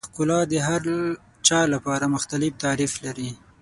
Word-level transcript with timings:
ښکلا 0.09 0.39
د 0.51 0.53
هر 0.67 0.83
چا 1.47 1.59
لپاره 1.73 2.05
مختلف 2.15 2.51
تعریف 2.63 2.93
لري. 3.05 3.29